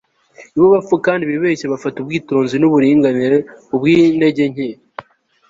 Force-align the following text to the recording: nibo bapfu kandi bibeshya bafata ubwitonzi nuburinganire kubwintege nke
nibo 0.51 0.67
bapfu 0.75 0.95
kandi 1.05 1.23
bibeshya 1.31 1.71
bafata 1.73 1.97
ubwitonzi 1.99 2.55
nuburinganire 2.57 3.37
kubwintege 3.67 4.43
nke 4.51 4.69